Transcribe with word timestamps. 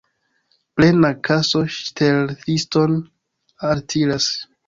Plena 0.79 1.11
kaso 1.27 1.61
ŝteliston 1.75 2.97
altiras. 3.73 4.31